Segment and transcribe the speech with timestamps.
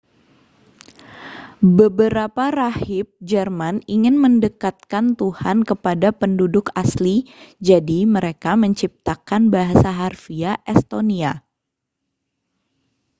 [1.77, 7.15] beberapa rahib jerman ingin mendekatkan tuhan kepada penduduk asli
[7.67, 11.33] jadi mereka menciptakan bahasa harfiah estonia